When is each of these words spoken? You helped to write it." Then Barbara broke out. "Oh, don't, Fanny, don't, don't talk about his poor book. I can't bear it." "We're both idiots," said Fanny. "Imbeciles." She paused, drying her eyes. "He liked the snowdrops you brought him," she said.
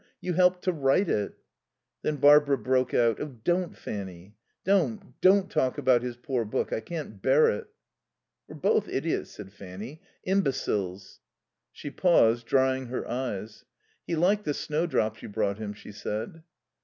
You 0.19 0.33
helped 0.33 0.63
to 0.63 0.71
write 0.71 1.09
it." 1.09 1.37
Then 2.01 2.15
Barbara 2.15 2.57
broke 2.57 2.91
out. 2.91 3.19
"Oh, 3.21 3.37
don't, 3.43 3.77
Fanny, 3.77 4.35
don't, 4.65 5.13
don't 5.21 5.47
talk 5.47 5.77
about 5.77 6.01
his 6.01 6.17
poor 6.17 6.43
book. 6.43 6.73
I 6.73 6.79
can't 6.79 7.21
bear 7.21 7.51
it." 7.51 7.67
"We're 8.47 8.55
both 8.55 8.87
idiots," 8.89 9.29
said 9.29 9.53
Fanny. 9.53 10.01
"Imbeciles." 10.23 11.19
She 11.71 11.91
paused, 11.91 12.47
drying 12.47 12.87
her 12.87 13.07
eyes. 13.07 13.63
"He 14.07 14.15
liked 14.15 14.45
the 14.45 14.55
snowdrops 14.55 15.21
you 15.21 15.29
brought 15.29 15.59
him," 15.59 15.71
she 15.71 15.91
said. 15.91 16.41